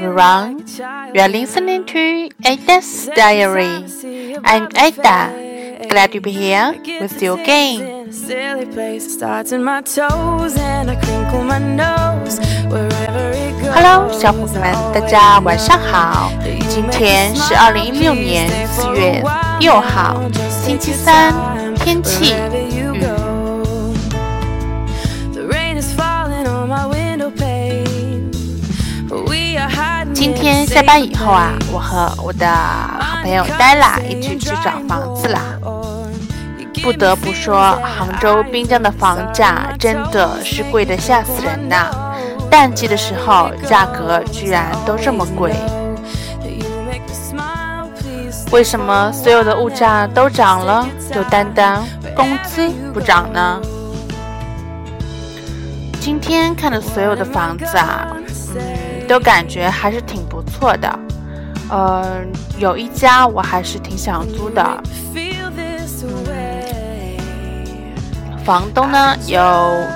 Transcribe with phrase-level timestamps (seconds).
[0.00, 0.64] everyone,
[1.12, 3.84] you are listening to Ada's Diary.
[4.44, 8.06] I'm Ada, glad to be here with you again.
[13.74, 16.30] Hello，小伙伴们，大家晚上好。
[16.68, 19.22] 今天是二零一六年四月
[19.60, 20.22] 六号，
[20.64, 21.34] 星期三，
[21.74, 22.34] 天气
[30.21, 35.41] 今天下班以后啊，我和我的好朋友黛拉一起去找房子啦。
[36.83, 41.89] 不得不说，杭州滨江的房价真的是贵得吓死人呐！
[42.51, 45.55] 淡季的时候，价格居然都这么贵。
[48.51, 51.83] 为什么所有的物价都涨了，就单单
[52.15, 53.59] 工资不涨呢？
[55.99, 58.23] 今天看的所有的房子啊，嗯，
[59.11, 60.99] 都感觉还是挺不错的。
[61.69, 64.63] 嗯，有一家我还是挺想租的。
[68.45, 69.13] 房东呢？
[69.27, 69.37] 有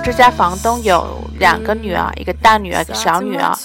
[0.04, 3.56] 这家房东有两个女儿，一个大女儿，一个小女儿。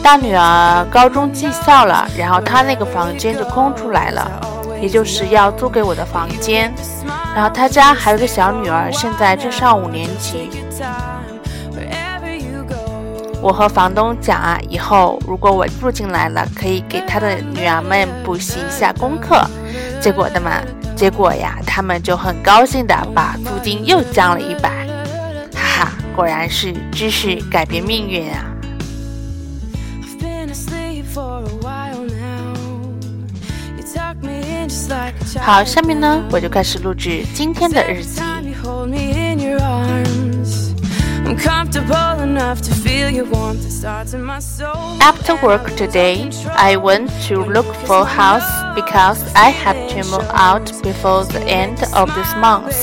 [0.00, 4.30] 大女儿高中技校了，然后她那个房间就空出来了，
[4.80, 6.72] 也就是要租给我的房间。
[7.34, 10.48] 然后她家还有个小女儿，现在正上五年级。
[13.42, 19.44] 我和房东讲啊，以后如果我住进来了，可以给他的女儿们补习一下功课。
[20.00, 20.60] 结果的嘛。
[20.96, 24.86] 结果呀，他们就很高兴的把租金又降了一百，
[25.54, 28.44] 哈哈，果然是知识改变命运啊！
[35.40, 38.20] 好，下面呢，我就开始录制今天的日记。
[45.00, 50.66] After work today, I went to look for a house because I have to move out
[50.82, 52.74] before the end of this month.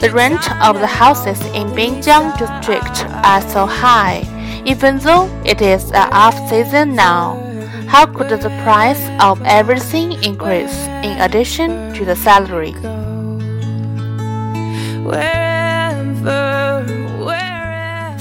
[0.00, 4.22] The rent of the houses in Binjiang district are so high,
[4.64, 7.42] even though it is a off-season now.
[7.88, 12.74] How could the price of everything increase in addition to the salary?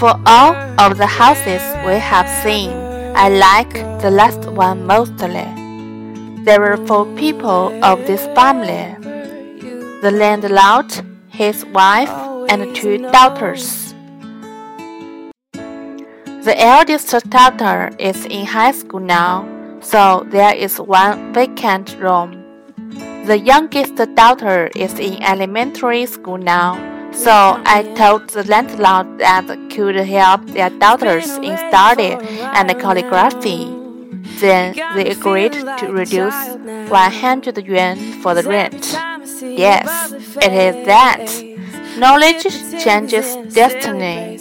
[0.05, 2.69] For all of the houses we have seen,
[3.15, 3.73] I like
[4.03, 5.49] the last one mostly.
[6.45, 8.93] There were four people of this family
[10.03, 10.93] the landlord,
[11.29, 12.13] his wife,
[12.49, 13.95] and two daughters.
[15.53, 19.49] The eldest daughter is in high school now,
[19.81, 22.45] so there is one vacant room.
[23.25, 27.31] The youngest daughter is in elementary school now so
[27.65, 32.17] I told the landlord that could help their daughters in study
[32.57, 33.71] and calligraphy.
[34.39, 36.35] Then they agreed to reduce
[36.89, 38.93] 100 yuan for the rent.
[39.41, 40.11] Yes,
[40.41, 41.25] it is that.
[41.97, 42.43] Knowledge
[42.83, 44.37] changes destiny.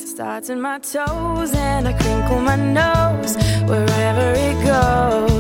[3.66, 5.33] Wherever it goes,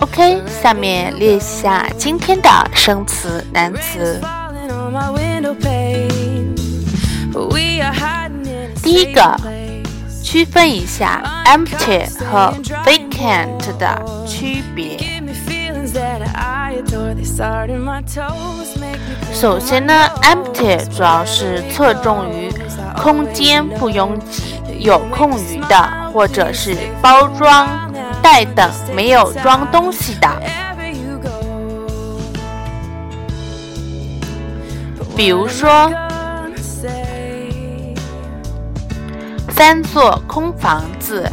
[0.00, 4.20] OK，下面列一下今天的生词、难词。
[8.82, 9.36] 第一个，
[10.22, 12.54] 区分一下 empty 和
[12.84, 14.98] vacant 的区别。
[19.32, 22.50] 首先呢，empty 主要是侧重于
[22.96, 27.85] 空间不拥挤、有空余的，或者是包装。
[28.28, 30.28] 袋等没有装东西的，
[35.16, 35.88] 比如说
[39.50, 41.30] 三座空房子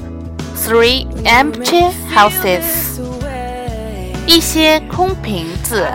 [0.55, 2.61] （three empty houses），
[4.27, 5.87] 一些空瓶子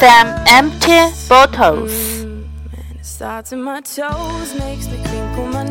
[0.00, 2.24] （some empty bottles）。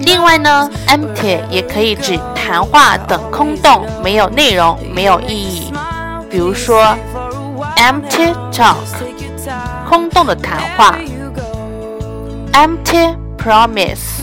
[0.02, 5.74] 另外呢，empty 也可以指谈话等空洞，没有内容，没有意义。
[6.30, 6.96] 比如说
[7.78, 8.76] ，empty talk，
[9.88, 10.98] 空洞的谈话
[12.54, 14.22] ；empty promise，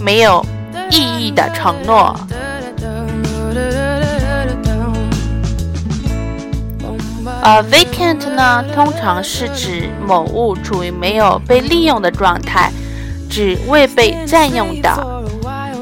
[0.00, 0.44] 没有
[0.90, 2.14] 意义的承诺。
[7.40, 12.70] 而 vacant 呢，通常是指某物处于没有被利用的状态，
[13.28, 15.22] 指未被占用的，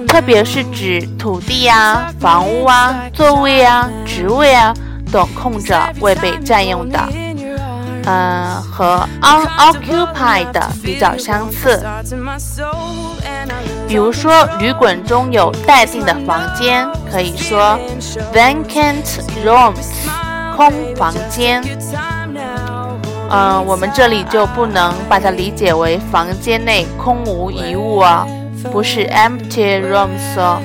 [0.08, 4.74] 特别是指土地啊、房屋啊、座位啊、职位啊
[5.10, 6.98] 等空着未被占用的。
[8.04, 11.84] 呃，和 unoccupied 比较相似。
[13.88, 17.76] 比如说，旅馆中有待定的房间，可以说
[18.32, 19.02] vacant
[19.44, 20.06] rooms，
[20.56, 21.60] 空房间。
[23.30, 28.26] 嗯，我们这里就不能把它理解为房间内空无一物啊，
[28.72, 30.60] 不是 empty rooms 哦。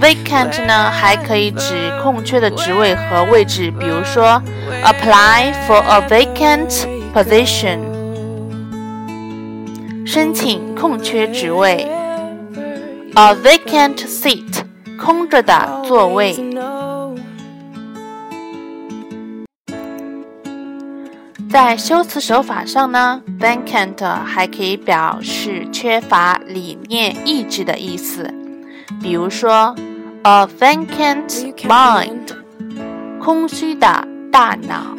[0.00, 4.42] vacant 呢，还可以指空缺的职位和位置，比如说
[4.82, 7.78] apply for a vacant position，
[10.04, 11.88] 申请空缺职位
[13.14, 14.62] ；a vacant seat，
[15.00, 16.34] 空着的座位。
[21.54, 28.28] 在修辞手法上呢，vacant 还可以表示缺乏理念、意志的意思，
[29.00, 29.72] 比如说。
[30.26, 32.30] A vacant mind，
[33.20, 33.86] 空虚的
[34.32, 34.96] 大脑。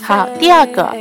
[0.00, 0.94] 好，第二个，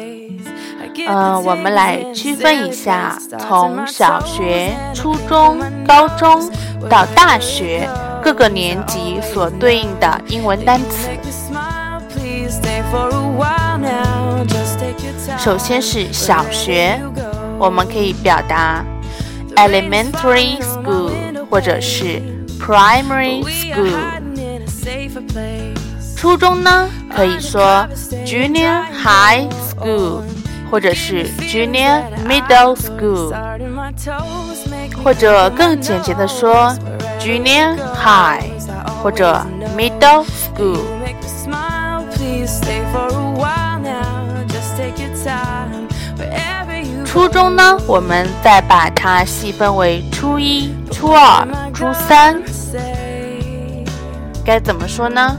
[1.07, 6.49] 嗯，我们来区分一下，从小学、初中、高中
[6.89, 7.88] 到大学
[8.21, 11.09] 各个年级所对应的英文单词。
[15.38, 16.99] 首先是小学，
[17.57, 18.83] 我们可以表达
[19.55, 21.11] elementary school
[21.49, 22.21] 或者是
[22.59, 23.94] primary school。
[26.15, 27.87] 初中呢，可以说
[28.25, 30.21] junior high school
[30.71, 33.35] 或者是 junior middle school，
[35.03, 36.73] 或者更简洁的说
[37.19, 38.41] junior high
[39.03, 39.45] 或者
[39.77, 40.79] middle school。
[47.06, 52.41] 初中呢，我们再把它细分为初一、初二、初三，
[54.45, 55.38] 该怎么说呢？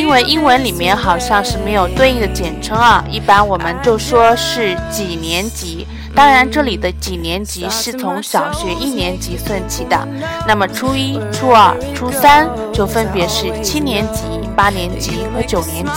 [0.00, 5.86] 因为英文里面好像是没有对应的简称啊，一般我们就说是几年级。
[6.14, 10.08] 当然，这里的几年级是从小学一年级算起的，
[10.48, 14.22] 那么初一、初二、初三就分别是七年级、
[14.56, 15.92] 八年级和九年级。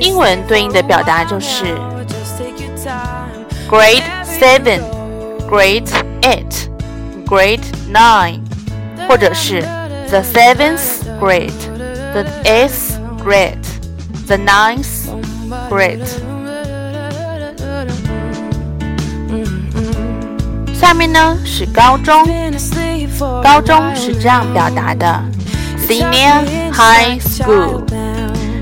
[0.00, 1.76] 英文对应的表达就是
[3.68, 4.80] Grade Seven、
[5.46, 5.86] Grade
[6.22, 6.66] Eight、
[7.26, 7.60] Grade
[7.92, 8.40] Nine，
[9.06, 9.60] 或者是
[10.08, 10.80] The Seventh
[11.20, 11.52] Grade、
[12.14, 12.97] The Eighth
[13.27, 15.09] Grade、The Ninth
[15.69, 16.07] Grade。
[20.73, 22.27] 下面呢是高中，
[23.41, 25.23] 高中是这样表达的：
[25.87, 27.83] Senior High School。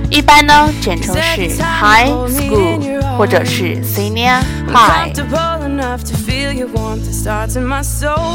[0.09, 1.47] 一般呢，简称是
[1.79, 5.11] high school 或者是 senior high。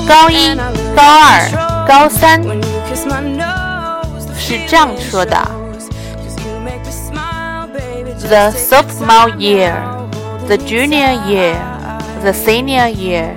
[0.08, 0.56] 高一、
[0.96, 2.42] 高二、高三
[4.38, 5.36] 是这样说的
[8.31, 9.75] ：the sophomore year,
[10.47, 11.53] the junior year,
[12.21, 13.33] the senior year。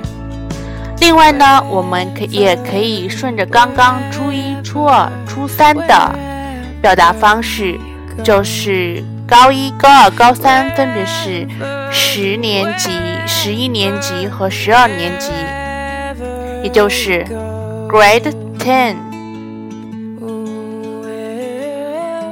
[1.00, 6.14] 另外呢，我们可也可以顺着刚刚初一、初二、初三的
[6.80, 7.76] 表达方式。
[8.22, 11.48] 就是高一、高二、高三分别是
[11.90, 12.90] 十年级、
[13.26, 15.32] 十一年级和十二年级，
[16.62, 17.24] 也就是
[17.88, 18.94] Grade Ten、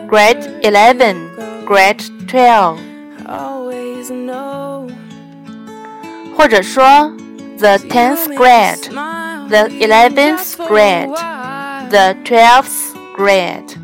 [0.08, 1.16] Grade Eleven、
[1.65, 2.77] Grade Twelve，
[6.35, 7.11] 或者说
[7.57, 13.75] The tenth grade、The eleventh grade、The twelfth grade。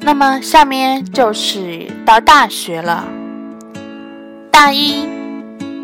[0.00, 3.08] 那么下面就是到大学了。
[4.50, 5.08] 大一、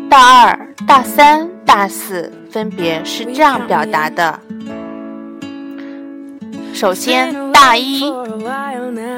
[0.09, 4.39] 大二、大三、大四分别是这样表达的。
[6.76, 8.04] 首先，大一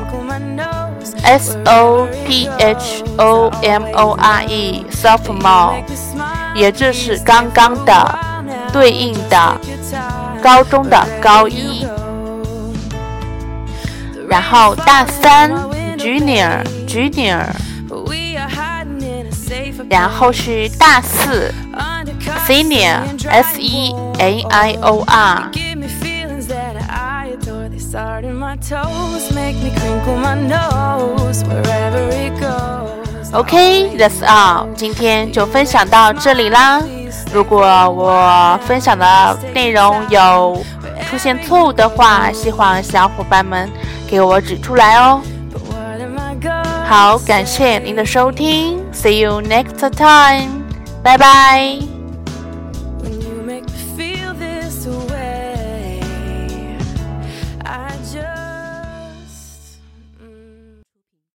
[1.24, 5.82] S O P H O M O R E，sophomore，
[6.54, 8.18] 也就是刚刚的
[8.74, 9.58] 对应的
[10.42, 11.86] 高中的高一。
[14.32, 15.52] 然后大三
[15.98, 17.44] ，junior，junior，
[19.90, 21.52] 然后是大四
[22.48, 25.50] ，senior，S E A I O R。
[33.34, 36.82] OK，that's all，今天就分享到这里啦。
[37.34, 37.60] 如果
[37.90, 40.64] 我分享的内容有
[41.10, 43.70] 出现错误的话，希望小伙伴们
[44.12, 45.22] 给我指出来哦。
[46.86, 50.50] 好，感谢您的收听，See you next time，
[51.02, 51.91] 拜拜。